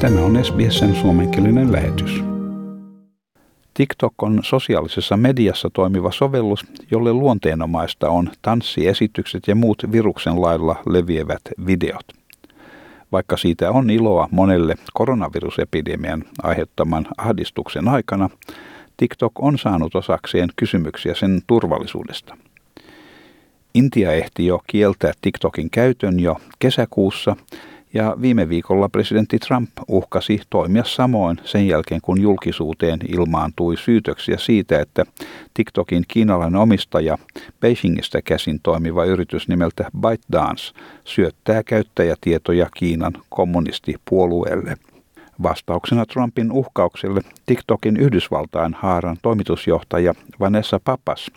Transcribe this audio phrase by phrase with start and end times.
[0.00, 2.24] Tämä on SBSn suomenkielinen lähetys.
[3.74, 11.40] TikTok on sosiaalisessa mediassa toimiva sovellus, jolle luonteenomaista on tanssiesitykset ja muut viruksen lailla leviävät
[11.66, 12.04] videot.
[13.12, 18.30] Vaikka siitä on iloa monelle koronavirusepidemian aiheuttaman ahdistuksen aikana,
[18.96, 22.36] TikTok on saanut osakseen kysymyksiä sen turvallisuudesta.
[23.74, 27.36] Intia ehti jo kieltää TikTokin käytön jo kesäkuussa
[27.94, 34.80] ja viime viikolla presidentti Trump uhkasi toimia samoin sen jälkeen, kun julkisuuteen ilmaantui syytöksiä siitä,
[34.80, 35.04] että
[35.54, 37.18] TikTokin kiinalainen omistaja
[37.60, 40.72] Beijingistä käsin toimiva yritys nimeltä ByteDance
[41.04, 44.76] syöttää käyttäjätietoja Kiinan kommunistipuolueelle.
[45.42, 51.30] Vastauksena Trumpin uhkaukselle TikTokin Yhdysvaltain haaran toimitusjohtaja Vanessa Papas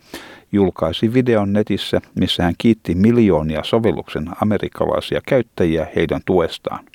[0.51, 6.85] julkaisi videon netissä, missä hän kiitti miljoonia sovelluksen amerikkalaisia käyttäjiä heidän tuestaan.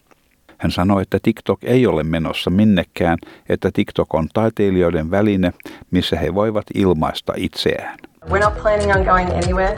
[0.59, 5.53] Hän sanoi, että TikTok ei ole menossa minnekään, että TikTok on taiteilijoiden väline,
[5.91, 7.99] missä he voivat ilmaista itseään.
[8.25, 9.77] We're not planning on going anywhere.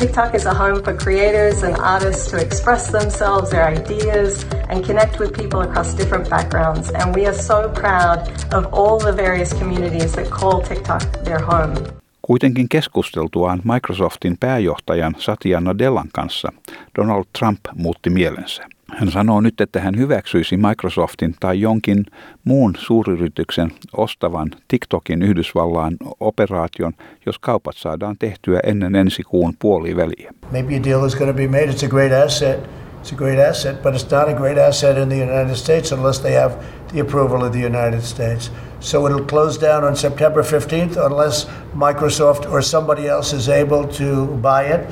[0.00, 5.20] TikTok is a home for creators and artists to express themselves, their ideas, and connect
[5.20, 6.90] with people across different backgrounds.
[6.90, 8.18] And we are so proud
[8.54, 11.74] of all the various communities that call TikTok their home.
[12.22, 16.52] Kuitenkin keskusteltuaan Microsoftin pääjohtajan Satya Nadellan kanssa
[16.98, 18.62] Donald Trump muutti mielensä.
[18.96, 22.06] Hän sanoo nyt, että hän hyväksyisi Microsoftin tai jonkin
[22.44, 26.92] muun suuryrityksen ostavan TikTokin Yhdysvallaan operaation,
[27.26, 30.32] jos kaupat saadaan tehtyä ennen ensi kuun puoliväliä.
[30.52, 31.66] Maybe a deal is going to be made.
[31.66, 32.70] It's a great asset.
[33.02, 36.20] It's a great asset, but it's not a great asset in the United States unless
[36.20, 36.54] they have
[36.92, 38.50] the approval of the United States.
[38.80, 44.26] So it'll close down on September 15th unless Microsoft or somebody else is able to
[44.42, 44.86] buy it.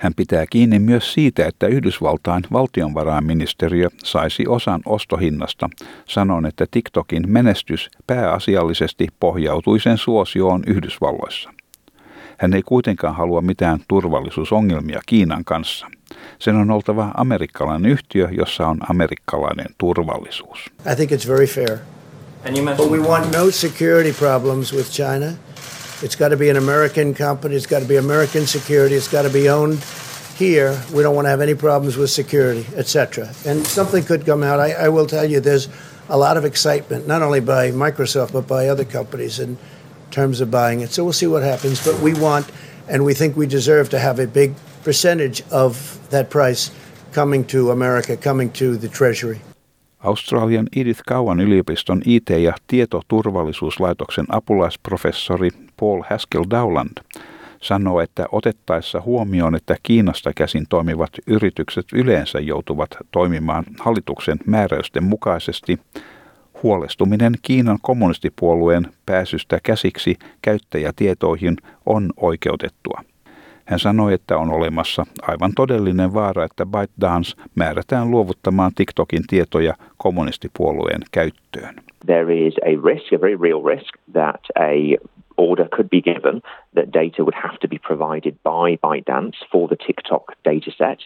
[0.00, 5.70] Hän pitää kiinni myös siitä, että Yhdysvaltain valtionvarainministeriö saisi osan ostohinnasta,
[6.08, 11.50] sanon, että TikTokin menestys pääasiallisesti pohjautui sen suosioon Yhdysvalloissa.
[12.38, 15.86] Hän ei kuitenkaan halua mitään turvallisuusongelmia Kiinan kanssa.
[16.38, 20.58] Sen on oltava amerikkalainen yhtiö, jossa on amerikkalainen turvallisuus.
[20.92, 21.78] I think it's very fair.
[22.76, 25.26] But we want no security problems with China.
[26.02, 27.56] It's got to be an American company.
[27.56, 28.94] It's got to be American security.
[28.94, 29.84] It's got to be owned
[30.36, 30.82] here.
[30.94, 33.30] We don't want to have any problems with security, etc.
[33.44, 34.58] And something could come out.
[34.58, 35.68] I, I, will tell you, there's
[36.08, 39.58] a lot of excitement, not only by Microsoft but by other companies in
[40.10, 40.90] terms of buying it.
[40.90, 41.84] So we'll see what happens.
[41.84, 42.50] But we want,
[42.88, 46.70] and we think we deserve to have a big percentage of that price
[47.12, 49.42] coming to America, coming to the Treasury.
[50.04, 55.50] Australian Edith Cowan yliopiston IT- ja tietoturvallisuuslaitoksen apulaisprofessori
[55.80, 57.04] Paul Haskell Dowland
[57.62, 65.78] sanoo, että otettaessa huomioon, että Kiinasta käsin toimivat yritykset yleensä joutuvat toimimaan hallituksen määräysten mukaisesti,
[66.62, 71.56] huolestuminen Kiinan kommunistipuolueen pääsystä käsiksi käyttäjätietoihin
[71.86, 73.00] on oikeutettua.
[73.70, 81.00] Hän sanoi, että on olemassa aivan todellinen vaara, että ByteDance määrätään luovuttamaan TikTokin tietoja kommunistipuolueen
[81.12, 81.74] käyttöön.
[82.06, 84.72] There is a risk, a very real risk, that a
[85.36, 86.42] order could be given
[86.74, 90.98] that data would have to be provided by ByteDance for the TikTok data set,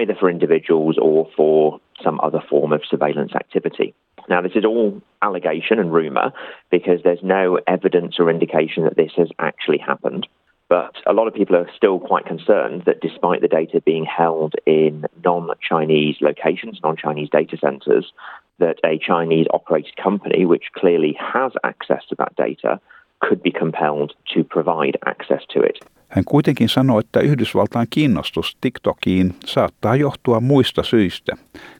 [0.00, 3.94] either for individuals or for some other form of surveillance activity.
[4.28, 6.32] Now, this is all allegation and rumour
[6.70, 10.26] because there's no evidence or indication that this has actually happened.
[10.70, 14.54] But a lot of people are still quite concerned that despite the data being held
[14.66, 18.12] in non Chinese locations, non Chinese data centers,
[18.60, 22.80] that a Chinese operated company, which clearly has access to that data,
[23.28, 26.00] could be compelled to provide access to it.
[26.08, 31.36] Hän kuitenkin sanoi, että Yhdysvaltain kiinnostus TikTokiin saattaa johtua muista syistä,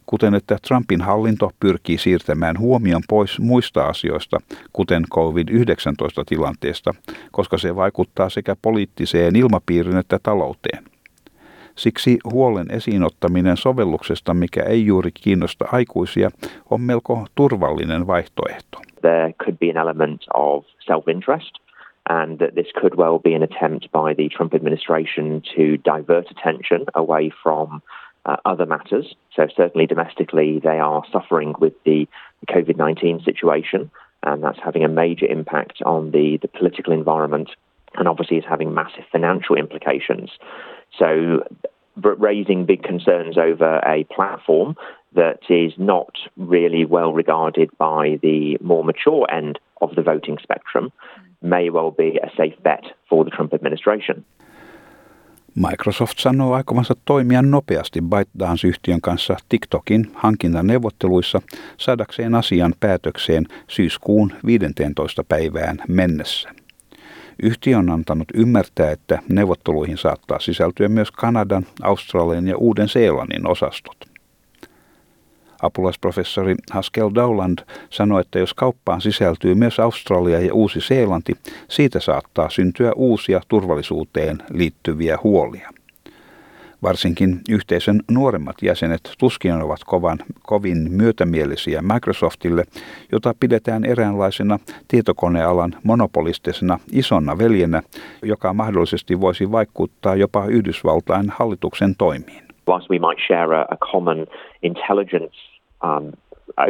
[0.06, 4.38] kuten että Trumpin hallinto pyrkii siirtämään huomion pois muista asioista,
[4.72, 6.94] kuten COVID-19-tilanteesta,
[7.32, 10.84] koska se vaikuttaa sekä poliittiseen ilmapiiriin että talouteen.
[11.76, 16.30] Siksi huolen esiinottaminen sovelluksesta, mikä ei juuri kiinnosta aikuisia,
[16.70, 18.78] on melko turvallinen vaihtoehto.
[19.00, 21.58] There could be an element of self-interest–
[22.10, 26.84] and that this could well be an attempt by the Trump administration to divert attention
[26.94, 27.82] away from
[28.26, 29.14] uh, other matters.
[29.34, 32.08] So, certainly domestically, they are suffering with the
[32.48, 33.90] COVID 19 situation,
[34.24, 37.50] and that's having a major impact on the, the political environment
[37.94, 40.30] and obviously is having massive financial implications.
[40.98, 41.44] So,
[41.96, 44.76] raising big concerns over a platform
[45.14, 46.08] that is not
[46.50, 50.90] really well regarded by the more mature end of the voting spectrum
[51.42, 54.24] may well be a safe bet for the Trump administration.
[55.54, 61.42] Microsoft sanoo aikovansa toimia nopeasti ByteDance-yhtiön kanssa TikTokin hankintaneuvotteluissa
[61.76, 65.24] saadakseen asian päätökseen syyskuun 15.
[65.24, 66.50] päivään mennessä.
[67.42, 74.09] Yhtiö on antanut ymmärtää, että neuvotteluihin saattaa sisältyä myös Kanadan, Australian ja Uuden-Seelannin osastot.
[75.62, 77.58] Apulaisprofessori Haskell Dowland
[77.90, 81.32] sanoi, että jos kauppaan sisältyy myös Australia ja Uusi-Seelanti,
[81.68, 85.70] siitä saattaa syntyä uusia turvallisuuteen liittyviä huolia.
[86.82, 92.64] Varsinkin yhteisön nuoremmat jäsenet tuskin ovat kovan, kovin myötämielisiä Microsoftille,
[93.12, 94.58] jota pidetään eräänlaisena
[94.88, 97.82] tietokonealan monopolistisena isonna veljenä,
[98.22, 102.49] joka mahdollisesti voisi vaikuttaa jopa Yhdysvaltain hallituksen toimiin.
[102.66, 104.26] Whilst we might share a, a common
[104.62, 105.34] intelligence
[105.80, 106.16] um,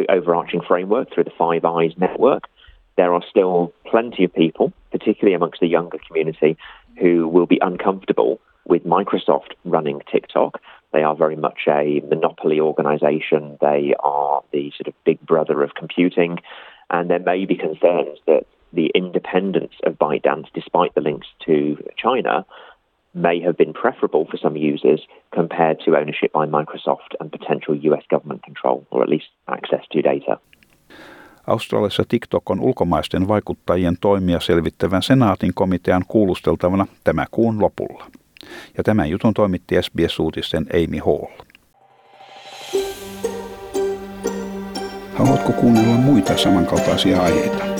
[0.09, 2.45] overarching framework through the Five Eyes network,
[2.97, 6.57] there are still plenty of people, particularly amongst the younger community,
[6.99, 10.61] who will be uncomfortable with Microsoft running TikTok.
[10.93, 13.59] They are very much a monopoly organization.
[13.61, 16.39] They are the sort of big brother of computing.
[16.91, 22.45] And there may be concerns that the independence of ByteDance, despite the links to China,
[23.15, 25.01] may have been preferable for some users
[25.35, 30.03] compared to ownership by Microsoft and potential US government control, or at least access to
[30.03, 30.41] data.
[31.47, 38.05] Australiassa TikTok on ulkomaisten vaikuttajien toimia selvittävän senaatin komitean kuulusteltavana tämä kuun lopulla.
[38.77, 41.27] Ja tämän jutun toimitti SBS-uutisten Amy Hall.
[45.15, 47.80] Haluatko kuunnella muita samankaltaisia aiheita?